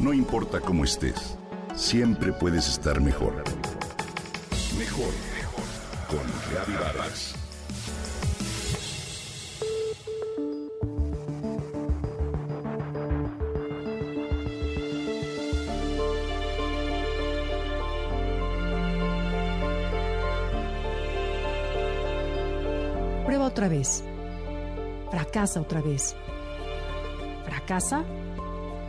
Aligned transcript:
No 0.00 0.14
importa 0.14 0.60
cómo 0.60 0.84
estés, 0.84 1.36
siempre 1.76 2.32
puedes 2.32 2.66
estar 2.68 3.02
mejor. 3.02 3.34
Mejor, 4.78 5.12
mejor. 5.36 5.64
Con 6.08 6.20
Reavivadas. 6.50 7.34
Prueba 23.26 23.44
otra 23.44 23.68
vez. 23.68 24.02
Fracasa 25.10 25.60
otra 25.60 25.82
vez. 25.82 26.16
Fracasa 27.44 28.02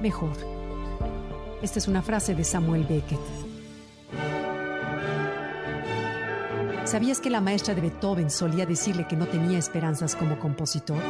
mejor. 0.01 0.60
Esta 1.61 1.77
es 1.77 1.87
una 1.87 2.01
frase 2.01 2.33
de 2.33 2.43
Samuel 2.43 2.85
Beckett. 2.85 3.19
¿Sabías 6.85 7.21
que 7.21 7.29
la 7.29 7.39
maestra 7.39 7.75
de 7.75 7.81
Beethoven 7.81 8.31
solía 8.31 8.65
decirle 8.65 9.07
que 9.07 9.15
no 9.15 9.27
tenía 9.27 9.59
esperanzas 9.59 10.15
como 10.15 10.39
compositor? 10.39 11.01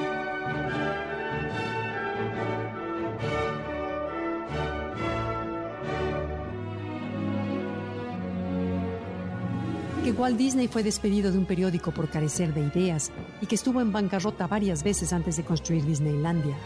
que 10.04 10.12
Walt 10.12 10.36
Disney 10.36 10.68
fue 10.68 10.82
despedido 10.82 11.32
de 11.32 11.38
un 11.38 11.46
periódico 11.46 11.92
por 11.92 12.10
carecer 12.10 12.56
de 12.56 12.62
ideas 12.62 13.12
y 13.40 13.46
que 13.46 13.54
estuvo 13.54 13.82
en 13.82 13.92
bancarrota 13.92 14.48
varias 14.48 14.84
veces 14.84 15.14
antes 15.14 15.38
de 15.38 15.44
construir 15.44 15.86
Disneylandia. 15.86 16.58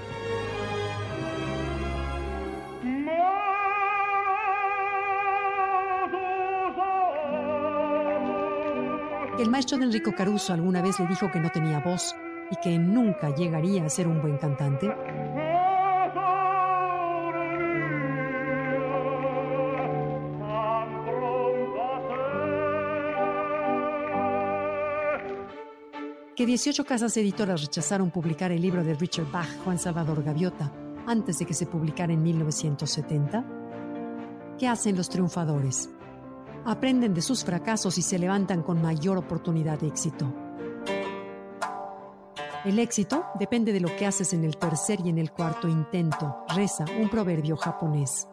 El 9.40 9.50
maestro 9.50 9.78
de 9.78 9.86
Enrico 9.86 10.14
Caruso 10.14 10.54
alguna 10.54 10.82
vez 10.82 11.00
le 11.00 11.08
dijo 11.08 11.30
que 11.32 11.40
no 11.40 11.50
tenía 11.50 11.80
voz 11.80 12.16
y 12.52 12.56
que 12.58 12.78
nunca 12.78 13.34
llegaría 13.36 13.86
a 13.86 13.90
ser 13.90 14.08
un 14.08 14.22
buen 14.22 14.38
cantante. 14.38 14.92
que 26.36 26.46
18 26.46 26.84
casas 26.84 27.16
editoras 27.16 27.62
rechazaron 27.62 28.12
publicar 28.12 28.52
el 28.52 28.62
libro 28.62 28.84
de 28.84 28.94
Richard 28.94 29.32
Bach, 29.32 29.48
Juan 29.64 29.80
Salvador 29.80 30.22
Gaviota, 30.22 30.70
antes 31.08 31.40
de 31.40 31.46
que 31.46 31.54
se 31.54 31.66
publicara 31.66 32.12
en 32.12 32.22
1970? 32.22 33.46
¿Qué 34.60 34.68
hacen 34.68 34.98
los 34.98 35.08
triunfadores? 35.08 35.95
Aprenden 36.68 37.14
de 37.14 37.22
sus 37.22 37.46
fracasos 37.46 38.00
y 38.00 38.02
se 38.02 38.18
levantan 38.18 38.64
con 38.64 38.82
mayor 38.82 39.20
oportunidad 39.20 39.80
de 39.80 39.88
éxito. 39.88 40.34
El 42.66 42.80
éxito 42.80 43.24
depende 43.40 43.72
de 43.72 43.80
lo 43.80 43.96
que 43.96 44.08
haces 44.08 44.34
en 44.34 44.44
el 44.44 44.58
tercer 44.58 45.00
y 45.06 45.10
en 45.10 45.20
el 45.20 45.32
cuarto 45.32 45.68
intento, 45.68 46.44
reza 46.56 46.86
un 47.00 47.08
proverbio 47.10 47.56
japonés. 47.56 48.28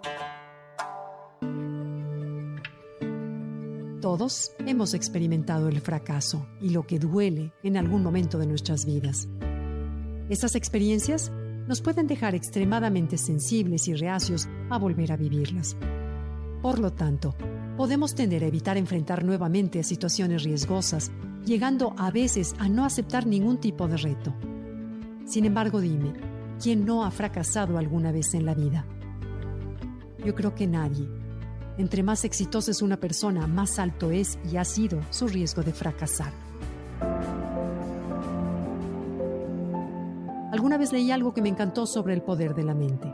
Todos 4.00 4.52
hemos 4.60 4.94
experimentado 4.94 5.68
el 5.68 5.82
fracaso 5.82 6.48
y 6.58 6.70
lo 6.70 6.86
que 6.86 6.98
duele 6.98 7.52
en 7.62 7.76
algún 7.76 8.02
momento 8.02 8.38
de 8.38 8.46
nuestras 8.46 8.86
vidas. 8.86 9.28
Estas 10.30 10.54
experiencias 10.54 11.30
nos 11.68 11.82
pueden 11.82 12.06
dejar 12.06 12.34
extremadamente 12.34 13.18
sensibles 13.18 13.86
y 13.88 13.94
reacios 13.94 14.48
a 14.70 14.78
volver 14.78 15.12
a 15.12 15.16
vivirlas. 15.18 15.76
Por 16.62 16.78
lo 16.78 16.92
tanto, 16.92 17.34
podemos 17.76 18.14
tender 18.14 18.44
a 18.44 18.46
evitar 18.46 18.76
enfrentar 18.76 19.24
nuevamente 19.24 19.82
situaciones 19.82 20.42
riesgosas, 20.42 21.10
llegando 21.44 21.94
a 21.98 22.10
veces 22.10 22.54
a 22.58 22.68
no 22.68 22.84
aceptar 22.84 23.26
ningún 23.26 23.58
tipo 23.58 23.88
de 23.88 23.96
reto. 23.96 24.34
Sin 25.26 25.44
embargo, 25.44 25.80
dime, 25.80 26.12
¿quién 26.60 26.84
no 26.84 27.04
ha 27.04 27.10
fracasado 27.10 27.78
alguna 27.78 28.12
vez 28.12 28.34
en 28.34 28.46
la 28.46 28.54
vida? 28.54 28.84
Yo 30.24 30.34
creo 30.34 30.54
que 30.54 30.66
nadie 30.66 31.08
entre 31.78 32.02
más 32.02 32.24
exitosa 32.24 32.70
es 32.70 32.82
una 32.82 32.98
persona, 32.98 33.46
más 33.46 33.78
alto 33.78 34.10
es 34.10 34.38
y 34.50 34.56
ha 34.56 34.64
sido 34.64 35.00
su 35.10 35.26
riesgo 35.26 35.62
de 35.62 35.72
fracasar. 35.72 36.32
Alguna 40.52 40.76
vez 40.76 40.92
leí 40.92 41.10
algo 41.10 41.32
que 41.32 41.40
me 41.40 41.48
encantó 41.48 41.86
sobre 41.86 42.12
el 42.12 42.22
poder 42.22 42.54
de 42.54 42.62
la 42.62 42.74
mente. 42.74 43.12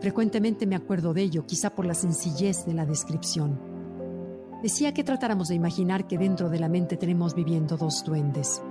Frecuentemente 0.00 0.66
me 0.66 0.74
acuerdo 0.74 1.14
de 1.14 1.22
ello, 1.22 1.46
quizá 1.46 1.70
por 1.70 1.86
la 1.86 1.94
sencillez 1.94 2.66
de 2.66 2.74
la 2.74 2.84
descripción. 2.84 3.58
Decía 4.62 4.92
que 4.92 5.04
tratáramos 5.04 5.48
de 5.48 5.54
imaginar 5.54 6.06
que 6.06 6.18
dentro 6.18 6.48
de 6.48 6.58
la 6.58 6.68
mente 6.68 6.96
tenemos 6.96 7.34
viviendo 7.34 7.76
dos 7.76 8.02
duendes. 8.04 8.62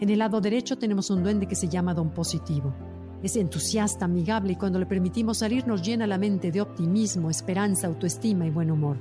En 0.00 0.10
el 0.10 0.18
lado 0.18 0.40
derecho 0.40 0.76
tenemos 0.76 1.10
un 1.10 1.22
duende 1.22 1.46
que 1.46 1.54
se 1.54 1.68
llama 1.68 1.94
Don 1.94 2.10
Positivo, 2.10 2.74
es 3.22 3.36
entusiasta, 3.36 4.06
amigable 4.06 4.54
y 4.54 4.56
cuando 4.56 4.80
le 4.80 4.86
permitimos 4.86 5.38
salir 5.38 5.64
nos 5.66 5.80
llena 5.80 6.08
la 6.08 6.18
mente 6.18 6.50
de 6.50 6.60
optimismo, 6.60 7.30
esperanza, 7.30 7.86
autoestima 7.86 8.46
y 8.46 8.50
buen 8.50 8.70
humor. 8.70 8.96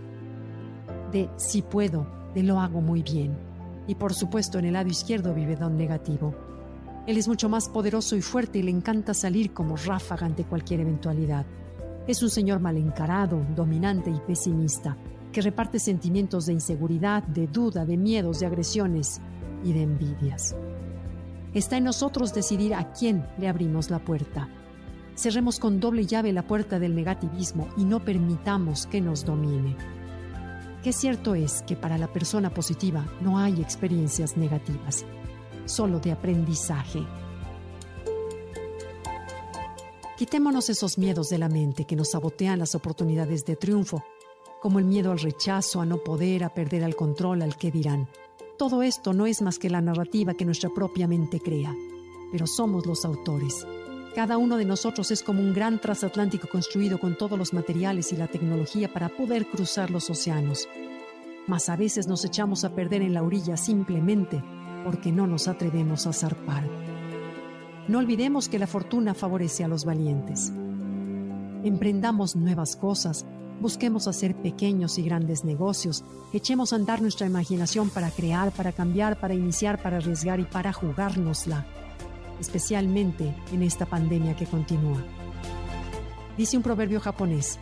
De 1.12 1.28
si 1.38 1.64
puedo, 1.64 2.06
de 2.36 2.44
lo 2.44 2.60
hago 2.60 2.82
muy 2.82 3.02
bien. 3.02 3.36
Y 3.88 3.96
por 3.96 4.14
supuesto 4.14 4.60
en 4.60 4.66
el 4.66 4.74
lado 4.74 4.90
izquierdo 4.90 5.34
vive 5.34 5.56
Don 5.56 5.76
Negativo. 5.76 6.36
Él 7.08 7.18
es 7.18 7.28
mucho 7.28 7.50
más 7.50 7.68
poderoso 7.68 8.16
y 8.16 8.22
fuerte 8.22 8.60
y 8.60 8.62
le 8.62 8.70
encanta 8.70 9.16
salir 9.16 9.54
como 9.54 9.76
ráfaga 9.76 10.28
ante 10.28 10.44
cualquier 10.44 10.82
eventualidad. 10.82 11.48
Es 12.08 12.22
un 12.22 12.30
señor 12.30 12.60
mal 12.60 12.78
encarado, 12.78 13.44
dominante 13.56 14.12
y 14.12 14.20
pesimista, 14.20 14.96
que 15.32 15.42
reparte 15.42 15.80
sentimientos 15.80 16.46
de 16.46 16.54
inseguridad, 16.54 17.24
de 17.24 17.48
duda, 17.48 17.86
de 17.86 17.98
miedos, 17.98 18.40
de 18.40 18.46
agresiones 18.46 19.22
y 19.64 19.74
de 19.74 19.84
envidias. 19.84 20.56
Está 21.54 21.78
en 21.78 21.84
nosotros 21.84 22.34
decidir 22.34 22.74
a 22.74 22.92
quién 22.94 23.26
le 23.38 23.48
abrimos 23.48 23.90
la 23.90 24.00
puerta. 24.00 24.50
Cerremos 25.16 25.60
con 25.60 25.80
doble 25.80 26.06
llave 26.06 26.32
la 26.32 26.48
puerta 26.48 26.80
del 26.80 26.96
negativismo 26.96 27.68
y 27.76 27.84
no 27.84 28.04
permitamos 28.04 28.88
que 28.88 29.02
nos 29.02 29.26
domine. 29.26 29.76
Qué 30.82 30.94
cierto 30.94 31.36
es 31.36 31.62
que 31.64 31.76
para 31.76 31.98
la 31.98 32.12
persona 32.12 32.54
positiva 32.54 33.06
no 33.22 33.38
hay 33.38 33.62
experiencias 33.62 34.38
negativas, 34.38 35.06
solo 35.66 36.00
de 36.00 36.12
aprendizaje. 36.12 37.06
Quitémonos 40.18 40.70
esos 40.70 40.98
miedos 40.98 41.30
de 41.30 41.38
la 41.38 41.50
mente 41.50 41.86
que 41.86 41.96
nos 41.96 42.12
sabotean 42.12 42.60
las 42.60 42.76
oportunidades 42.76 43.46
de 43.46 43.56
triunfo, 43.56 44.04
como 44.62 44.78
el 44.78 44.86
miedo 44.86 45.12
al 45.12 45.20
rechazo, 45.20 45.82
a 45.82 45.86
no 45.86 45.98
poder, 45.98 46.44
a 46.44 46.54
perder 46.54 46.84
el 46.84 46.96
control, 46.96 47.42
al 47.42 47.58
que 47.58 47.72
dirán. 47.72 48.08
Todo 48.60 48.84
esto 48.84 49.12
no 49.12 49.26
es 49.26 49.42
más 49.42 49.58
que 49.58 49.72
la 49.72 49.82
narrativa 49.82 50.36
que 50.36 50.46
nuestra 50.46 50.70
propia 50.70 51.08
mente 51.08 51.40
crea, 51.40 51.76
pero 52.32 52.46
somos 52.46 52.86
los 52.86 53.04
autores. 53.04 53.66
Cada 54.14 54.38
uno 54.38 54.58
de 54.58 54.66
nosotros 54.66 55.10
es 55.10 55.24
como 55.24 55.42
un 55.42 55.54
gran 55.54 55.82
transatlántico 55.82 56.48
construido 56.48 57.00
con 57.00 57.18
todos 57.18 57.40
los 57.40 57.54
materiales 57.54 58.14
y 58.14 58.18
la 58.18 58.28
tecnología 58.28 58.94
para 58.94 59.10
poder 59.10 59.48
cruzar 59.48 59.90
los 59.90 60.10
océanos. 60.12 60.68
Mas 61.48 61.68
a 61.70 61.76
veces 61.76 62.08
nos 62.08 62.24
echamos 62.24 62.64
a 62.64 62.76
perder 62.76 63.02
en 63.02 63.16
la 63.16 63.24
orilla 63.24 63.58
simplemente 63.58 64.44
porque 64.84 65.12
no 65.12 65.26
nos 65.26 65.48
atrevemos 65.48 66.06
a 66.06 66.14
zarpar. 66.14 66.70
No 67.88 67.98
olvidemos 67.98 68.48
que 68.48 68.60
la 68.60 68.68
fortuna 68.68 69.16
favorece 69.16 69.64
a 69.64 69.68
los 69.68 69.86
valientes. 69.86 70.54
Emprendamos 71.64 72.36
nuevas 72.36 72.76
cosas, 72.76 73.26
Busquemos 73.62 74.08
hacer 74.08 74.34
pequeños 74.36 74.98
y 74.98 75.04
grandes 75.04 75.44
negocios. 75.44 76.04
Echemos 76.34 76.74
a 76.74 76.78
andar 76.78 77.00
nuestra 77.00 77.28
imaginación 77.28 77.92
para 77.92 78.10
crear, 78.10 78.52
para 78.52 78.72
cambiar, 78.72 79.20
para 79.20 79.36
iniciar, 79.36 79.80
para 79.80 79.98
arriesgar 79.98 80.40
y 80.40 80.46
para 80.46 80.74
jugárnosla, 80.74 81.68
especialmente 82.40 83.36
en 83.54 83.62
esta 83.62 83.86
pandemia 83.86 84.36
que 84.36 84.48
continúa. 84.48 85.06
Dice 86.36 86.58
un 86.58 86.64
proverbio 86.64 87.00
japonés, 87.00 87.60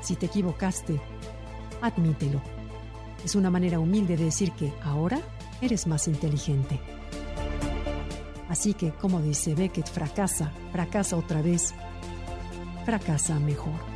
si 0.00 0.16
te 0.16 0.26
equivocaste, 0.26 1.00
admítelo. 1.80 2.42
Es 3.24 3.36
una 3.36 3.48
manera 3.48 3.78
humilde 3.78 4.16
de 4.16 4.24
decir 4.24 4.50
que 4.50 4.72
ahora 4.82 5.20
eres 5.60 5.86
más 5.86 6.08
inteligente. 6.08 6.80
Así 8.48 8.74
que, 8.74 8.90
como 8.90 9.22
dice 9.22 9.54
Beckett, 9.54 9.88
fracasa, 9.88 10.50
fracasa 10.72 11.16
otra 11.16 11.40
vez, 11.40 11.72
fracasa 12.84 13.38
mejor. 13.38 13.95